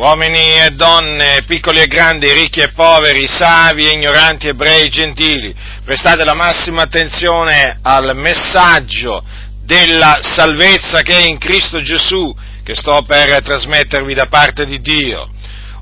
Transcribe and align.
uomini 0.00 0.54
e 0.54 0.70
donne, 0.70 1.44
piccoli 1.46 1.78
e 1.78 1.86
grandi, 1.86 2.32
ricchi 2.32 2.60
e 2.60 2.72
poveri, 2.72 3.28
savi 3.28 3.86
e 3.86 3.92
ignoranti, 3.92 4.48
ebrei 4.48 4.86
e 4.86 4.88
gentili, 4.88 5.54
prestate 5.84 6.24
la 6.24 6.32
massima 6.32 6.82
attenzione 6.82 7.80
al 7.82 8.16
messaggio 8.16 9.22
della 9.62 10.18
salvezza 10.22 11.02
che 11.02 11.18
è 11.18 11.28
in 11.28 11.36
Cristo 11.36 11.82
Gesù, 11.82 12.34
che 12.64 12.74
sto 12.74 13.02
per 13.06 13.42
trasmettervi 13.42 14.14
da 14.14 14.24
parte 14.24 14.64
di 14.64 14.80
Dio. 14.80 15.28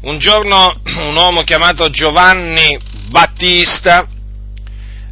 Un 0.00 0.19
giorno 0.19 0.80
un 0.82 1.14
uomo 1.14 1.45
chiamato 1.45 1.89
Giovanni 1.89 2.77
Battista 3.11 4.05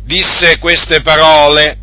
disse 0.02 0.58
queste 0.58 1.00
parole 1.02 1.78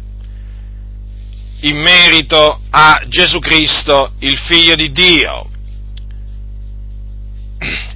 in 1.61 1.77
merito 1.77 2.59
a 2.69 3.01
Gesù 3.07 3.39
Cristo, 3.39 4.11
il 4.19 4.37
figlio 4.37 4.75
di 4.75 4.91
Dio. 4.91 5.47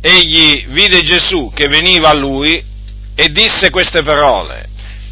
Egli 0.01 0.65
vide 0.67 1.01
Gesù 1.01 1.51
che 1.53 1.67
veniva 1.67 2.09
a 2.09 2.15
lui 2.15 2.63
e 3.15 3.27
disse 3.29 3.69
queste 3.69 4.03
parole. 4.03 4.69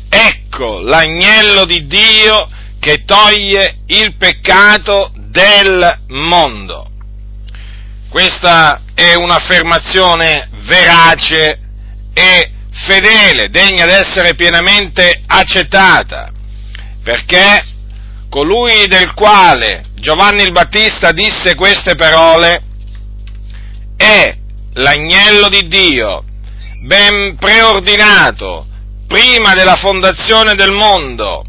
Ecco 0.10 0.80
l'agnello 0.80 1.66
di 1.66 1.86
Dio 1.88 2.50
che 2.80 3.04
toglie 3.06 3.80
il 3.88 4.16
peccato 4.16 5.12
del 5.16 6.00
mondo. 6.10 6.90
Questa 8.10 8.82
è 8.94 9.16
un'affermazione 9.16 10.50
verace 10.66 11.60
e 12.14 12.52
fedele, 12.72 13.50
degna 13.50 13.86
di 13.86 13.92
essere 13.92 14.36
pienamente 14.36 15.24
accettata, 15.26 16.32
perché 17.04 17.66
colui 18.30 18.88
del 18.88 19.14
quale 19.14 19.86
Giovanni 19.96 20.44
il 20.44 20.52
Battista 20.52 21.12
disse 21.12 21.56
queste 21.56 21.96
parole 21.96 22.65
l'agnello 24.76 25.50
di 25.50 25.68
Dio, 25.68 26.24
ben 26.86 27.36
preordinato 27.38 28.66
prima 29.08 29.54
della 29.54 29.76
fondazione 29.76 30.56
del 30.56 30.72
mondo, 30.72 31.46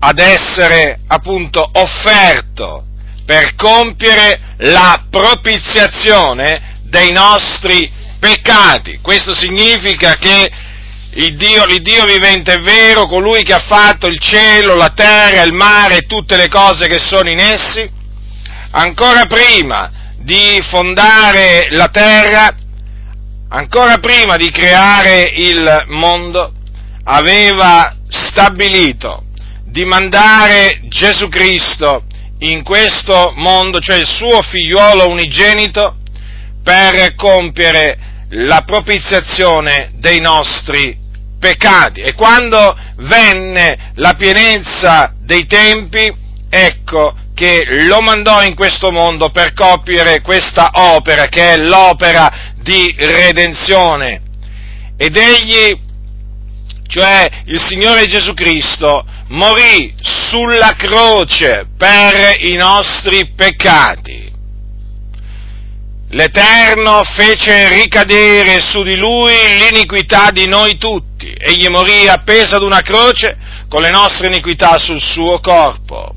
ad 0.00 0.18
essere 0.18 1.00
appunto 1.06 1.68
offerto 1.72 2.84
per 3.24 3.54
compiere 3.54 4.54
la 4.58 5.04
propiziazione 5.10 6.80
dei 6.84 7.12
nostri 7.12 7.90
peccati. 8.18 8.98
Questo 9.02 9.34
significa 9.34 10.14
che 10.14 10.50
il 11.10 11.36
Dio, 11.36 12.04
vivente 12.04 12.54
è 12.54 12.60
vero, 12.60 13.06
colui 13.06 13.42
che 13.42 13.54
ha 13.54 13.64
fatto 13.66 14.06
il 14.06 14.20
cielo, 14.20 14.74
la 14.74 14.90
terra, 14.90 15.42
il 15.42 15.52
mare 15.52 15.98
e 15.98 16.06
tutte 16.06 16.36
le 16.36 16.48
cose 16.48 16.86
che 16.86 17.00
sono 17.00 17.28
in 17.28 17.40
essi, 17.40 17.90
ancora 18.70 19.24
prima 19.26 19.90
di 20.18 20.60
fondare 20.68 21.68
la 21.70 21.88
terra, 21.88 22.54
ancora 23.48 23.98
prima 23.98 24.36
di 24.36 24.50
creare 24.50 25.32
il 25.34 25.84
mondo, 25.88 26.52
aveva 27.04 27.96
stabilito 28.08 29.24
di 29.64 29.84
mandare 29.84 30.80
Gesù 30.88 31.28
Cristo 31.28 32.02
in 32.40 32.62
questo 32.62 33.32
mondo, 33.36 33.80
cioè 33.80 33.96
il 33.96 34.06
suo 34.06 34.42
figliuolo 34.42 35.08
unigenito, 35.08 35.96
per 36.62 37.14
compiere 37.14 37.96
la 38.30 38.62
propiziazione 38.62 39.92
dei 39.94 40.20
nostri 40.20 40.96
peccati. 41.38 42.00
E 42.00 42.14
quando 42.14 42.76
venne 42.96 43.92
la 43.94 44.14
pienezza 44.14 45.14
dei 45.18 45.46
tempi, 45.46 46.10
ecco 46.50 47.14
che 47.38 47.64
lo 47.86 48.00
mandò 48.00 48.42
in 48.42 48.56
questo 48.56 48.90
mondo 48.90 49.30
per 49.30 49.52
compiere 49.52 50.22
questa 50.22 50.70
opera, 50.72 51.26
che 51.26 51.52
è 51.52 51.56
l'opera 51.56 52.52
di 52.60 52.92
redenzione. 52.98 54.22
Ed 54.96 55.16
egli, 55.16 55.78
cioè 56.88 57.30
il 57.44 57.62
Signore 57.62 58.06
Gesù 58.06 58.34
Cristo, 58.34 59.06
morì 59.28 59.94
sulla 60.02 60.74
croce 60.76 61.68
per 61.78 62.34
i 62.40 62.56
nostri 62.56 63.32
peccati 63.36 64.28
l'Eterno 66.10 67.02
fece 67.04 67.68
ricadere 67.82 68.60
su 68.60 68.82
di 68.82 68.96
lui 68.96 69.34
l'iniquità 69.58 70.30
di 70.30 70.46
noi 70.46 70.78
tutti. 70.78 71.30
Egli 71.38 71.68
morì 71.68 72.08
appeso 72.08 72.56
ad 72.56 72.62
una 72.62 72.80
croce 72.80 73.36
con 73.68 73.82
le 73.82 73.90
nostre 73.90 74.28
iniquità 74.28 74.78
sul 74.78 75.00
suo 75.00 75.38
corpo. 75.40 76.14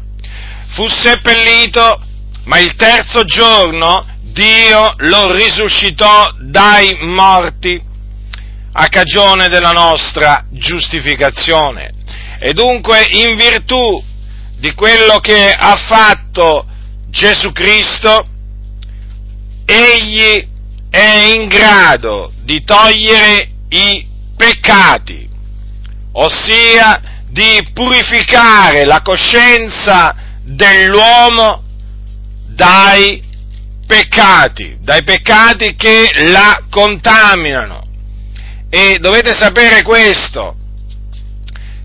Fu 0.73 0.87
seppellito, 0.87 2.01
ma 2.45 2.59
il 2.59 2.75
terzo 2.75 3.25
giorno 3.25 4.05
Dio 4.31 4.93
lo 4.99 5.33
risuscitò 5.33 6.33
dai 6.39 6.97
morti 7.01 7.81
a 8.73 8.87
cagione 8.87 9.49
della 9.49 9.73
nostra 9.73 10.45
giustificazione. 10.49 11.91
E 12.39 12.53
dunque 12.53 13.05
in 13.11 13.35
virtù 13.35 14.01
di 14.59 14.73
quello 14.73 15.19
che 15.19 15.51
ha 15.51 15.75
fatto 15.75 16.65
Gesù 17.09 17.51
Cristo, 17.51 18.25
egli 19.65 20.47
è 20.89 21.33
in 21.35 21.47
grado 21.47 22.31
di 22.43 22.63
togliere 22.63 23.49
i 23.67 24.07
peccati, 24.37 25.27
ossia 26.13 27.01
di 27.27 27.69
purificare 27.73 28.85
la 28.85 29.01
coscienza 29.01 30.15
dell'uomo 30.55 31.63
dai 32.47 33.21
peccati, 33.85 34.77
dai 34.81 35.03
peccati 35.03 35.75
che 35.75 36.09
la 36.29 36.65
contaminano. 36.69 37.83
E 38.69 38.97
dovete 38.99 39.33
sapere 39.33 39.81
questo, 39.83 40.55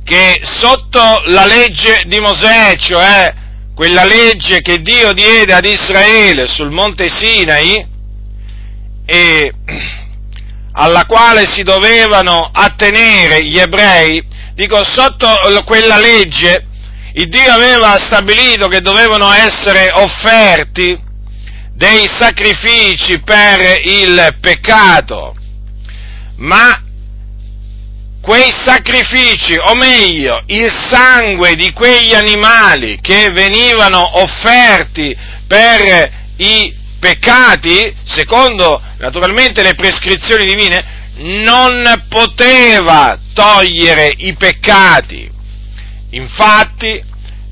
che 0.04 0.40
sotto 0.42 1.22
la 1.26 1.46
legge 1.46 2.02
di 2.06 2.20
Mosè, 2.20 2.76
cioè 2.76 3.34
quella 3.74 4.04
legge 4.04 4.60
che 4.60 4.80
Dio 4.80 5.12
diede 5.12 5.52
ad 5.52 5.64
Israele 5.64 6.46
sul 6.46 6.70
monte 6.70 7.08
Sinai 7.08 7.84
e 9.04 9.52
alla 10.72 11.04
quale 11.06 11.46
si 11.46 11.62
dovevano 11.62 12.48
attenere 12.52 13.44
gli 13.44 13.58
ebrei, 13.58 14.22
dico 14.54 14.82
sotto 14.84 15.28
quella 15.64 15.98
legge 15.98 16.65
il 17.18 17.28
Dio 17.28 17.50
aveva 17.50 17.98
stabilito 17.98 18.68
che 18.68 18.80
dovevano 18.80 19.32
essere 19.32 19.90
offerti 19.90 20.98
dei 21.72 22.06
sacrifici 22.06 23.20
per 23.20 23.80
il 23.84 24.36
peccato, 24.38 25.34
ma 26.36 26.82
quei 28.20 28.52
sacrifici, 28.64 29.56
o 29.56 29.74
meglio, 29.74 30.42
il 30.46 30.70
sangue 30.70 31.54
di 31.54 31.72
quegli 31.72 32.12
animali 32.12 32.98
che 33.00 33.30
venivano 33.30 34.20
offerti 34.20 35.16
per 35.46 36.10
i 36.36 36.74
peccati, 36.98 37.94
secondo 38.04 38.82
naturalmente 38.98 39.62
le 39.62 39.74
prescrizioni 39.74 40.44
divine, 40.44 40.84
non 41.18 42.04
poteva 42.10 43.18
togliere 43.32 44.12
i 44.18 44.34
peccati. 44.34 45.35
Infatti, 46.16 46.98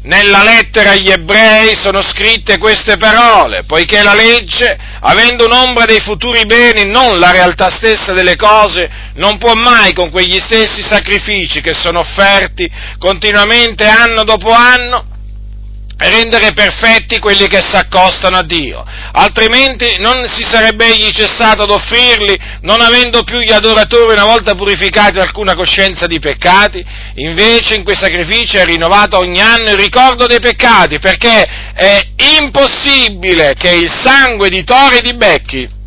nella 0.04 0.42
lettera 0.42 0.90
agli 0.92 1.10
ebrei 1.10 1.76
sono 1.76 2.02
scritte 2.02 2.56
queste 2.58 2.96
parole, 2.96 3.64
poiché 3.64 4.02
la 4.02 4.14
legge, 4.14 4.76
avendo 5.00 5.44
un'ombra 5.44 5.84
dei 5.84 6.00
futuri 6.00 6.44
beni, 6.46 6.86
non 6.86 7.18
la 7.18 7.30
realtà 7.30 7.68
stessa 7.68 8.12
delle 8.14 8.36
cose, 8.36 8.88
non 9.14 9.36
può 9.36 9.52
mai 9.54 9.92
con 9.92 10.10
quegli 10.10 10.38
stessi 10.40 10.82
sacrifici 10.82 11.60
che 11.60 11.74
sono 11.74 12.00
offerti 12.00 12.70
continuamente 12.98 13.86
anno 13.86 14.24
dopo 14.24 14.50
anno, 14.50 15.06
rendere 15.96 16.52
perfetti 16.52 17.18
quelli 17.18 17.46
che 17.46 17.60
si 17.60 17.76
accostano 17.76 18.36
a 18.36 18.42
Dio, 18.42 18.84
altrimenti 19.12 19.96
non 19.98 20.26
si 20.26 20.42
sarebbe 20.42 20.86
egli 20.86 21.10
cessato 21.10 21.62
ad 21.62 21.70
offrirli, 21.70 22.36
non 22.62 22.80
avendo 22.80 23.22
più 23.22 23.38
gli 23.38 23.52
adoratori 23.52 24.12
una 24.12 24.26
volta 24.26 24.54
purificati 24.54 25.18
alcuna 25.18 25.54
coscienza 25.54 26.06
di 26.06 26.18
peccati, 26.18 26.84
invece 27.16 27.76
in 27.76 27.84
quei 27.84 27.96
sacrifici 27.96 28.56
è 28.56 28.64
rinnovato 28.64 29.18
ogni 29.18 29.40
anno 29.40 29.70
il 29.70 29.78
ricordo 29.78 30.26
dei 30.26 30.40
peccati, 30.40 30.98
perché 30.98 31.42
è 31.74 32.06
impossibile 32.40 33.54
che 33.56 33.70
il 33.70 33.90
sangue 33.90 34.48
di 34.48 34.64
tori 34.64 34.96
e 34.96 35.00
di 35.00 35.14
becchi 35.14 35.82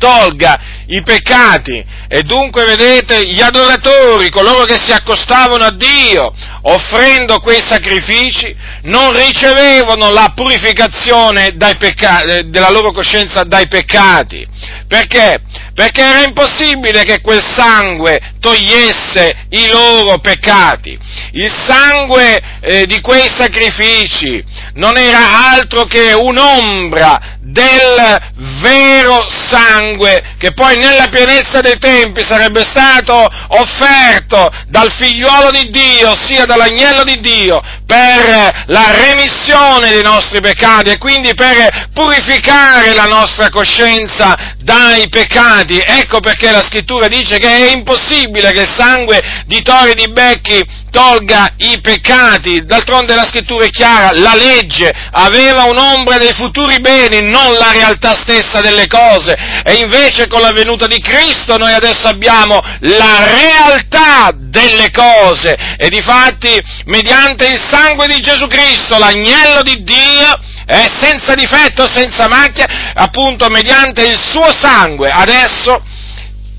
tolga 0.00 0.58
i 0.86 1.02
peccati 1.02 1.84
e 2.12 2.24
dunque 2.24 2.64
vedete 2.64 3.24
gli 3.24 3.40
adoratori, 3.40 4.30
coloro 4.30 4.64
che 4.64 4.76
si 4.82 4.90
accostavano 4.90 5.62
a 5.62 5.70
Dio 5.70 6.34
offrendo 6.62 7.38
quei 7.38 7.62
sacrifici, 7.64 8.52
non 8.82 9.12
ricevevano 9.12 10.10
la 10.10 10.32
purificazione 10.34 11.54
pecca- 11.78 12.42
della 12.46 12.70
loro 12.70 12.90
coscienza 12.90 13.44
dai 13.44 13.68
peccati. 13.68 14.44
Perché? 14.88 15.40
perché 15.80 16.02
era 16.02 16.24
impossibile 16.24 17.04
che 17.04 17.22
quel 17.22 17.42
sangue 17.42 18.20
togliesse 18.38 19.46
i 19.50 19.68
loro 19.68 20.18
peccati. 20.18 20.98
Il 21.32 21.50
sangue 21.50 22.38
eh, 22.60 22.86
di 22.86 23.00
quei 23.00 23.28
sacrifici 23.34 24.44
non 24.74 24.98
era 24.98 25.52
altro 25.52 25.84
che 25.84 26.12
un'ombra 26.12 27.38
del 27.40 28.20
vero 28.60 29.26
sangue 29.48 30.34
che 30.38 30.52
poi 30.52 30.76
nella 30.76 31.08
pienezza 31.08 31.60
dei 31.60 31.78
tempi 31.78 31.99
sarebbe 32.22 32.62
stato 32.62 33.28
offerto 33.48 34.50
dal 34.68 34.90
figliuolo 34.92 35.50
di 35.50 35.68
Dio, 35.70 36.10
ossia 36.10 36.44
dall'agnello 36.44 37.04
di 37.04 37.20
Dio, 37.20 37.60
per 37.86 38.64
la 38.66 38.94
remissione 38.94 39.90
dei 39.90 40.02
nostri 40.02 40.40
peccati 40.40 40.90
e 40.90 40.98
quindi 40.98 41.34
per 41.34 41.88
purificare 41.92 42.94
la 42.94 43.04
nostra 43.04 43.50
coscienza 43.50 44.54
dai 44.58 45.08
peccati. 45.08 45.78
Ecco 45.84 46.20
perché 46.20 46.50
la 46.50 46.62
scrittura 46.62 47.08
dice 47.08 47.38
che 47.38 47.48
è 47.48 47.72
impossibile 47.72 48.52
che 48.52 48.60
il 48.60 48.72
sangue 48.72 49.20
di 49.46 49.62
tori 49.62 49.90
e 49.90 49.94
di 49.94 50.10
becchi 50.10 50.64
tolga 50.90 51.54
i 51.56 51.80
peccati. 51.80 52.64
D'altronde 52.64 53.14
la 53.14 53.24
scrittura 53.24 53.64
è 53.64 53.70
chiara, 53.70 54.10
la 54.12 54.34
legge 54.34 54.90
aveva 55.12 55.64
un'ombra 55.64 56.18
dei 56.18 56.32
futuri 56.32 56.80
beni, 56.80 57.22
non 57.22 57.54
la 57.54 57.72
realtà 57.72 58.14
stessa 58.14 58.60
delle 58.60 58.86
cose. 58.86 59.34
E 59.64 59.74
invece 59.74 60.26
con 60.26 60.40
la 60.40 60.52
venuta 60.52 60.86
di 60.86 61.00
Cristo 61.00 61.56
noi 61.56 61.72
adesso 61.72 62.08
abbiamo 62.08 62.58
la 62.80 63.24
realtà 63.24 64.32
delle 64.34 64.90
cose. 64.90 65.56
E 65.78 65.88
difatti, 65.88 66.60
mediante 66.86 67.46
il 67.46 67.60
sangue 67.68 68.06
di 68.06 68.20
Gesù 68.20 68.46
Cristo, 68.46 68.98
l'agnello 68.98 69.62
di 69.62 69.82
Dio, 69.82 70.40
è 70.66 70.88
senza 71.00 71.34
difetto, 71.34 71.88
senza 71.88 72.28
macchia, 72.28 72.92
appunto 72.94 73.48
mediante 73.48 74.06
il 74.06 74.18
suo 74.18 74.52
sangue, 74.56 75.10
adesso 75.10 75.82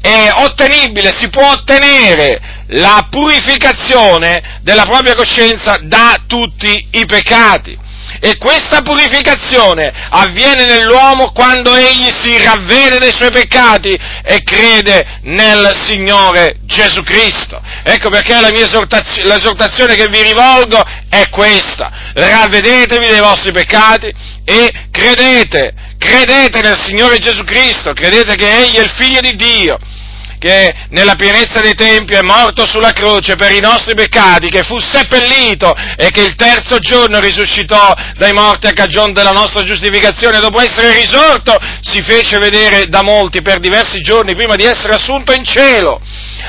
è 0.02 0.32
ottenibile, 0.34 1.14
si 1.18 1.30
può 1.30 1.52
ottenere 1.52 2.51
la 2.72 3.08
purificazione 3.10 4.60
della 4.62 4.84
propria 4.84 5.16
coscienza 5.16 5.80
da 5.82 6.24
tutti 6.28 6.88
i 6.92 7.06
peccati. 7.06 7.90
E 8.20 8.38
questa 8.38 8.82
purificazione 8.82 9.92
avviene 10.10 10.66
nell'uomo 10.66 11.32
quando 11.32 11.76
egli 11.76 12.10
si 12.22 12.38
ravvede 12.44 13.00
dei 13.00 13.12
suoi 13.12 13.32
peccati 13.32 13.98
e 14.24 14.44
crede 14.44 15.20
nel 15.24 15.72
Signore 15.74 16.58
Gesù 16.66 17.04
Cristo. 17.04 17.62
Ecco 17.84 18.10
perché 18.10 18.40
la 18.40 18.52
mia 18.52 18.66
esortazio- 18.66 19.24
l'esortazione 19.24 19.96
che 19.96 20.08
vi 20.08 20.22
rivolgo 20.22 20.84
è 21.10 21.30
questa. 21.30 22.12
Ravvedetevi 22.14 23.08
dei 23.08 23.22
vostri 23.22 23.52
peccati 23.54 24.14
e 24.44 24.72
credete, 24.92 25.74
credete 25.98 26.62
nel 26.62 26.80
Signore 26.80 27.18
Gesù 27.18 27.44
Cristo, 27.44 27.94
credete 27.94 28.36
che 28.36 28.58
Egli 28.58 28.76
è 28.76 28.82
il 28.82 28.94
Figlio 28.98 29.22
di 29.22 29.36
Dio 29.36 29.78
che 30.42 30.74
nella 30.90 31.14
pienezza 31.14 31.62
dei 31.62 31.76
tempi 31.76 32.16
è 32.16 32.24
morto 32.24 32.66
sulla 32.66 32.94
croce 32.94 33.36
per 33.36 33.52
i 33.52 33.60
nostri 33.60 33.94
peccati, 33.94 34.50
che 34.50 34.64
fu 34.64 34.80
seppellito 34.80 35.72
e 35.96 36.10
che 36.10 36.22
il 36.22 36.34
terzo 36.34 36.80
giorno 36.80 37.20
risuscitò 37.20 37.94
dai 38.18 38.34
morti 38.34 38.66
a 38.66 38.74
cagione 38.74 39.14
della 39.14 39.30
nostra 39.30 39.62
giustificazione, 39.62 40.40
dopo 40.40 40.60
essere 40.60 40.96
risorto 40.96 41.56
si 41.82 42.02
fece 42.02 42.40
vedere 42.40 42.88
da 42.88 43.04
molti 43.04 43.44
per 43.44 43.60
diversi 43.60 44.00
giorni 44.00 44.34
prima 44.34 44.56
di 44.56 44.64
essere 44.64 44.96
assunto 44.96 45.32
in 45.32 45.46
cielo, 45.46 46.02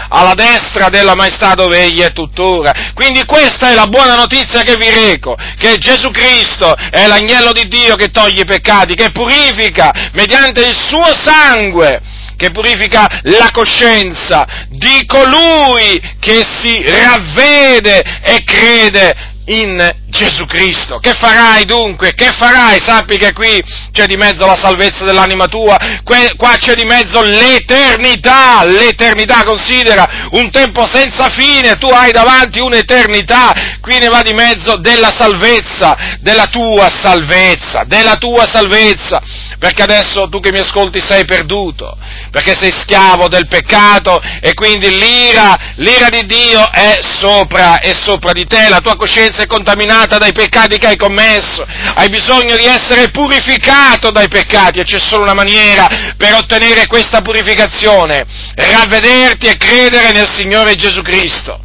alla 0.08 0.32
destra 0.32 0.88
della 0.88 1.14
maestà 1.14 1.52
dove 1.52 1.82
egli 1.82 2.00
è 2.00 2.14
tuttora. 2.14 2.72
Quindi 2.94 3.26
questa 3.26 3.72
è 3.72 3.74
la 3.74 3.88
buona 3.88 4.14
notizia 4.14 4.62
che 4.62 4.76
vi 4.76 4.88
reco, 4.88 5.36
che 5.58 5.76
Gesù 5.76 6.10
Cristo 6.10 6.72
è 6.74 7.06
l'agnello 7.06 7.52
di 7.52 7.68
Dio 7.68 7.96
che 7.96 8.08
toglie 8.08 8.40
i 8.40 8.46
peccati, 8.46 8.94
che 8.94 9.10
purifica 9.10 9.92
mediante 10.12 10.64
il 10.64 10.74
suo 10.74 11.12
sangue 11.22 12.00
che 12.42 12.50
purifica 12.50 13.06
la 13.22 13.50
coscienza 13.52 14.44
di 14.68 15.06
colui 15.06 16.00
che 16.18 16.42
si 16.44 16.82
ravvede 16.82 18.02
e 18.20 18.42
crede 18.42 19.31
in 19.46 19.94
Gesù 20.06 20.46
Cristo. 20.46 20.98
Che 20.98 21.14
farai 21.14 21.64
dunque? 21.64 22.14
Che 22.14 22.30
farai? 22.32 22.78
Sappi 22.80 23.16
che 23.16 23.32
qui 23.32 23.60
c'è 23.90 24.06
di 24.06 24.16
mezzo 24.16 24.46
la 24.46 24.56
salvezza 24.56 25.04
dell'anima 25.04 25.46
tua, 25.46 25.76
qua 26.04 26.56
c'è 26.58 26.74
di 26.74 26.84
mezzo 26.84 27.22
l'eternità, 27.22 28.64
l'eternità, 28.64 29.42
considera 29.42 30.28
un 30.32 30.50
tempo 30.50 30.86
senza 30.86 31.28
fine, 31.30 31.76
tu 31.78 31.86
hai 31.86 32.12
davanti 32.12 32.60
un'eternità, 32.60 33.78
qui 33.80 33.98
ne 33.98 34.08
va 34.08 34.22
di 34.22 34.32
mezzo 34.32 34.76
della 34.76 35.12
salvezza, 35.16 35.96
della 36.20 36.46
tua 36.46 36.88
salvezza, 36.90 37.84
della 37.86 38.16
tua 38.16 38.46
salvezza, 38.46 39.20
perché 39.58 39.82
adesso 39.82 40.28
tu 40.28 40.40
che 40.40 40.52
mi 40.52 40.58
ascolti 40.58 41.00
sei 41.00 41.24
perduto, 41.24 41.96
perché 42.30 42.54
sei 42.54 42.70
schiavo 42.70 43.28
del 43.28 43.48
peccato 43.48 44.20
e 44.40 44.54
quindi 44.54 44.88
l'ira, 44.90 45.56
l'ira 45.76 46.08
di 46.08 46.26
Dio 46.26 46.70
è 46.70 46.98
sopra, 47.00 47.80
è 47.80 47.92
sopra 47.94 48.32
di 48.32 48.46
te, 48.46 48.68
la 48.68 48.78
tua 48.78 48.96
coscienza 48.96 49.31
è 49.40 49.46
contaminata 49.46 50.18
dai 50.18 50.32
peccati 50.32 50.78
che 50.78 50.88
hai 50.88 50.96
commesso, 50.96 51.64
hai 51.94 52.08
bisogno 52.08 52.56
di 52.56 52.64
essere 52.64 53.10
purificato 53.10 54.10
dai 54.10 54.28
peccati 54.28 54.80
e 54.80 54.84
c'è 54.84 54.98
solo 54.98 55.22
una 55.22 55.34
maniera 55.34 56.14
per 56.16 56.34
ottenere 56.34 56.86
questa 56.86 57.22
purificazione, 57.22 58.26
ravvederti 58.54 59.46
e 59.46 59.56
credere 59.56 60.12
nel 60.12 60.28
Signore 60.28 60.74
Gesù 60.74 61.02
Cristo. 61.02 61.60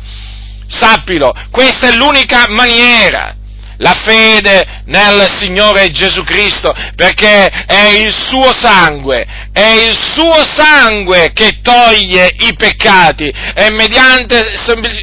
Sappilo, 0.67 1.33
questa 1.49 1.87
è 1.87 1.93
l'unica 1.93 2.45
maniera 2.49 3.36
la 3.77 3.93
fede 3.93 4.81
nel 4.85 5.27
Signore 5.29 5.91
Gesù 5.91 6.23
Cristo, 6.23 6.73
perché 6.95 7.47
è 7.65 7.87
il 7.87 8.13
suo 8.13 8.53
sangue, 8.53 9.25
è 9.51 9.85
il 9.87 9.95
suo 9.95 10.43
sangue 10.55 11.31
che 11.33 11.59
toglie 11.61 12.33
i 12.39 12.55
peccati, 12.55 13.31
è 13.53 13.69
mediante 13.69 14.55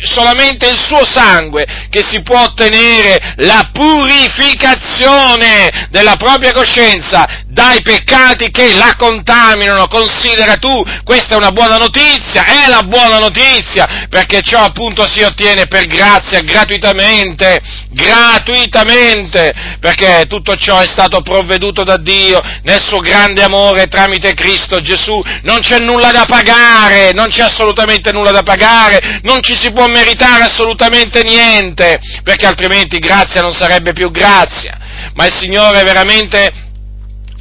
solamente 0.04 0.68
il 0.68 0.78
suo 0.78 1.04
sangue 1.04 1.64
che 1.90 2.04
si 2.08 2.22
può 2.22 2.42
ottenere 2.42 3.34
la 3.36 3.68
purificazione 3.72 5.88
della 5.90 6.16
propria 6.16 6.52
coscienza 6.52 7.43
dai 7.54 7.80
peccati 7.82 8.50
che 8.50 8.74
la 8.74 8.94
contaminano. 8.98 9.86
Considera 9.86 10.56
tu, 10.56 10.84
questa 11.04 11.34
è 11.34 11.36
una 11.36 11.52
buona 11.52 11.78
notizia, 11.78 12.44
è 12.44 12.68
la 12.68 12.82
buona 12.82 13.18
notizia, 13.18 14.06
perché 14.10 14.42
ciò 14.42 14.62
appunto 14.64 15.06
si 15.06 15.22
ottiene 15.22 15.66
per 15.66 15.86
grazia, 15.86 16.40
gratuitamente, 16.40 17.62
gratuitamente, 17.90 19.54
perché 19.80 20.26
tutto 20.28 20.56
ciò 20.56 20.80
è 20.80 20.86
stato 20.86 21.22
provveduto 21.22 21.84
da 21.84 21.96
Dio 21.96 22.42
nel 22.62 22.82
suo 22.82 22.98
grande 22.98 23.42
amore 23.42 23.86
tramite 23.86 24.34
Cristo 24.34 24.80
Gesù. 24.80 25.22
Non 25.42 25.60
c'è 25.60 25.78
nulla 25.78 26.10
da 26.10 26.24
pagare, 26.26 27.12
non 27.12 27.28
c'è 27.28 27.42
assolutamente 27.42 28.10
nulla 28.10 28.32
da 28.32 28.42
pagare, 28.42 29.20
non 29.22 29.40
ci 29.42 29.56
si 29.56 29.70
può 29.70 29.86
meritare 29.86 30.42
assolutamente 30.42 31.22
niente, 31.22 32.00
perché 32.24 32.46
altrimenti 32.46 32.98
grazia 32.98 33.40
non 33.42 33.52
sarebbe 33.52 33.92
più 33.92 34.10
grazia. 34.10 34.78
Ma 35.14 35.26
il 35.26 35.34
Signore 35.36 35.84
veramente 35.84 36.63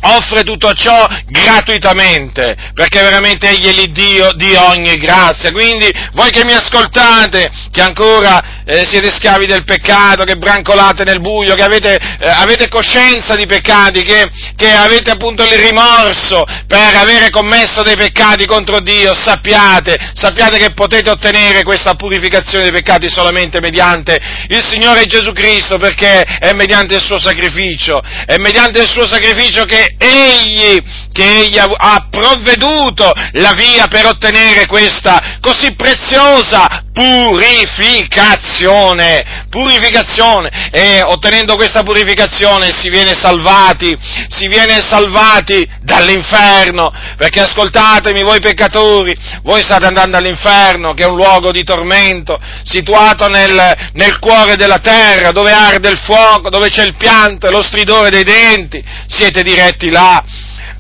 offre 0.04 0.44
tutto 0.44 0.74
ciò 0.74 1.06
gratuitamente, 1.28 2.56
perché 2.74 3.02
veramente 3.02 3.50
Egli 3.50 3.68
è 3.68 3.72
l'Iddio 3.72 4.34
di 4.34 4.54
ogni 4.56 4.98
grazia. 4.98 5.52
Quindi 5.52 5.92
voi 6.14 6.30
che 6.32 6.44
mi 6.46 6.54
ascoltate, 6.54 7.50
che 7.72 7.82
ancora 7.82 8.53
eh, 8.66 8.86
siete 8.86 9.12
schiavi 9.12 9.46
del 9.46 9.64
peccato, 9.64 10.24
che 10.24 10.36
brancolate 10.36 11.04
nel 11.04 11.20
buio, 11.20 11.56
che 11.56 11.64
avete, 11.64 11.96
eh, 11.96 12.30
avete 12.30 12.70
coscienza 12.70 13.36
di 13.36 13.46
peccati, 13.46 14.04
che, 14.04 14.30
che, 14.56 14.72
avete 14.72 15.12
appunto 15.12 15.44
il 15.44 15.60
rimorso 15.60 16.44
per 16.68 16.96
avere 16.96 17.30
commesso 17.30 17.82
dei 17.84 17.96
peccati 17.96 18.46
contro 18.46 18.80
Dio, 18.80 19.14
sappiate, 19.14 19.98
sappiate 20.14 20.58
che 20.58 20.72
potete 20.72 21.10
ottenere 21.10 21.64
questa 21.64 21.96
purificazione 21.96 22.64
dei 22.64 22.74
peccati 22.74 23.10
solamente 23.10 23.60
mediante 23.60 24.20
il 24.48 24.64
Signore 24.64 25.06
Gesù 25.06 25.32
Cristo, 25.32 25.78
perché 25.78 26.22
è 26.22 26.54
mediante 26.54 26.96
il 26.96 27.02
suo 27.02 27.20
sacrificio, 27.20 28.02
è 28.26 28.38
mediante 28.38 28.82
il 28.82 28.90
suo 28.90 29.06
sacrificio 29.06 29.66
che 29.66 29.96
egli, 29.98 30.82
che 31.12 31.40
egli 31.40 31.58
ha 31.58 32.08
provveduto 32.10 33.12
la 33.34 33.54
via 33.54 33.88
per 33.88 34.06
ottenere 34.06 34.66
questa 34.66 35.38
così 35.40 35.74
preziosa 35.76 36.84
purificazione, 36.94 39.46
purificazione, 39.50 40.70
e 40.72 41.02
ottenendo 41.04 41.56
questa 41.56 41.82
purificazione 41.82 42.72
si 42.72 42.90
viene 42.90 43.16
salvati, 43.16 43.98
si 44.30 44.48
viene 44.48 44.80
salvati 44.80 45.68
dall'inferno, 45.82 46.92
perché 47.18 47.42
ascoltatemi 47.42 48.22
voi 48.22 48.40
peccatori, 48.40 49.14
voi 49.42 49.64
state 49.64 49.88
andando 49.88 50.18
all'inferno, 50.18 50.94
che 50.94 51.04
è 51.04 51.08
un 51.08 51.16
luogo 51.16 51.52
di 51.52 51.64
tormento, 51.64 52.40
situato 52.64 53.28
nel, 53.28 53.90
nel 53.94 54.20
cuore 54.20 54.56
della 54.56 54.80
terra, 54.80 55.32
dove 55.32 55.52
arde 55.52 55.90
il 55.90 55.98
fuoco, 55.98 56.50
dove 56.50 56.70
c'è 56.70 56.86
il 56.86 56.96
pianto 56.96 57.48
e 57.48 57.52
lo 57.52 57.64
stridore 57.64 58.12
dei 58.12 58.24
denti, 58.24 58.84
siete 59.08 59.42
diretti 59.42 59.90
là 59.90 60.24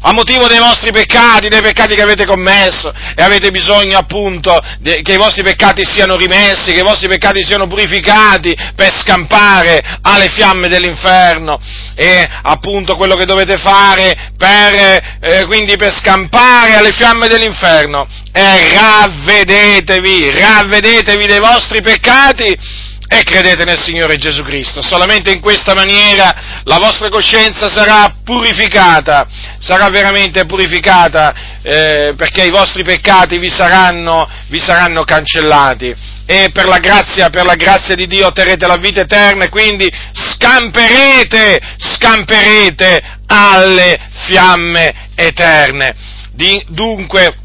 a 0.05 0.11
motivo 0.11 0.47
dei 0.47 0.59
vostri 0.59 0.91
peccati, 0.91 1.47
dei 1.47 1.61
peccati 1.61 1.95
che 1.95 2.01
avete 2.01 2.25
commesso 2.25 2.93
e 3.15 3.23
avete 3.23 3.51
bisogno 3.51 3.97
appunto 3.97 4.59
che 4.81 5.13
i 5.13 5.17
vostri 5.17 5.43
peccati 5.43 5.85
siano 5.85 6.17
rimessi, 6.17 6.73
che 6.73 6.79
i 6.79 6.83
vostri 6.83 7.07
peccati 7.07 7.43
siano 7.43 7.67
purificati 7.67 8.53
per 8.75 8.93
scampare 8.99 9.81
alle 10.01 10.27
fiamme 10.29 10.67
dell'inferno. 10.67 11.59
E 11.95 12.27
appunto 12.41 12.97
quello 12.97 13.15
che 13.15 13.25
dovete 13.25 13.57
fare 13.57 14.31
per, 14.37 15.17
eh, 15.21 15.45
quindi 15.45 15.77
per 15.77 15.93
scampare 15.93 16.75
alle 16.75 16.91
fiamme 16.91 17.27
dell'inferno 17.27 18.07
è 18.31 18.73
ravvedetevi, 18.73 20.31
ravvedetevi 20.31 21.27
dei 21.27 21.39
vostri 21.39 21.81
peccati 21.81 22.91
e 23.13 23.23
credete 23.23 23.63
nel 23.63 23.79
Signore 23.79 24.15
Gesù 24.15 24.41
Cristo. 24.41 24.81
Solamente 24.81 25.31
in 25.31 25.39
questa 25.39 25.75
maniera 25.75 26.61
la 26.63 26.77
vostra 26.79 27.09
coscienza 27.09 27.69
sarà 27.69 28.15
purificata, 28.23 29.27
sarà 29.59 29.87
veramente 29.89 30.45
purificata 30.45 31.59
eh, 31.61 32.13
perché 32.17 32.43
i 32.43 32.49
vostri 32.49 32.83
peccati 32.83 33.37
vi 33.37 33.51
saranno, 33.51 34.27
vi 34.47 34.59
saranno 34.59 35.03
cancellati 35.03 35.95
e 36.25 36.49
per 36.51 36.65
la, 36.65 36.79
grazia, 36.79 37.29
per 37.29 37.45
la 37.45 37.55
grazia 37.55 37.93
di 37.93 38.07
Dio 38.07 38.27
otterrete 38.27 38.65
la 38.65 38.77
vita 38.77 39.01
eterna 39.01 39.43
e 39.43 39.49
quindi 39.49 39.87
scamperete, 40.11 41.59
scamperete 41.77 43.19
alle 43.27 44.09
fiamme 44.25 45.09
eterne. 45.15 45.93
Di, 46.31 46.63
dunque, 46.69 47.35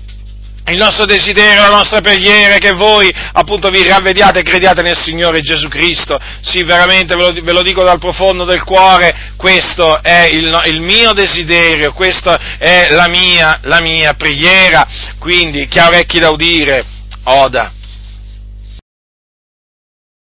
il 0.71 0.77
nostro 0.77 1.05
desiderio, 1.05 1.63
la 1.63 1.77
nostra 1.77 2.01
preghiera 2.01 2.55
è 2.55 2.59
che 2.59 2.73
voi 2.73 3.13
appunto 3.33 3.71
vi 3.71 3.87
ravvediate 3.87 4.41
e 4.41 4.43
crediate 4.43 4.83
nel 4.83 4.97
Signore 4.97 5.41
Gesù 5.41 5.69
Cristo. 5.69 6.19
Sì, 6.41 6.63
veramente 6.63 7.17
ve 7.17 7.23
lo, 7.23 7.33
ve 7.33 7.53
lo 7.53 7.63
dico 7.63 7.83
dal 7.83 7.99
profondo 7.99 8.45
del 8.45 8.65
cuore, 8.65 9.33
questo 9.37 10.03
è 10.03 10.29
il, 10.31 10.63
il 10.67 10.81
mio 10.81 11.13
desiderio, 11.13 11.93
questa 11.93 12.57
è 12.59 12.89
la 12.91 13.09
mia, 13.09 13.61
la 13.63 13.81
mia 13.81 14.15
preghiera. 14.15 14.87
Quindi 15.19 15.67
chi 15.69 15.79
ha 15.79 15.87
orecchi 15.87 16.19
da 16.19 16.31
udire, 16.31 16.85
oda. 17.25 17.73